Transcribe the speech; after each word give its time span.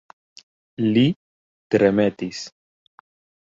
Li 0.95 1.03
tremetis. 1.75 2.41